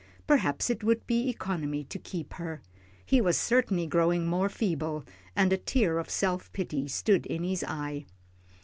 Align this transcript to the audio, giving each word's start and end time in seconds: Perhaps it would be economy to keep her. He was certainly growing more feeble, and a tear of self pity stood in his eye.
Perhaps 0.25 0.71
it 0.71 0.83
would 0.83 1.05
be 1.05 1.29
economy 1.29 1.83
to 1.83 1.99
keep 1.99 2.33
her. 2.33 2.63
He 3.05 3.21
was 3.21 3.37
certainly 3.37 3.85
growing 3.85 4.25
more 4.25 4.49
feeble, 4.49 5.05
and 5.35 5.53
a 5.53 5.57
tear 5.57 5.99
of 5.99 6.09
self 6.09 6.51
pity 6.53 6.87
stood 6.87 7.27
in 7.27 7.43
his 7.43 7.63
eye. 7.63 8.05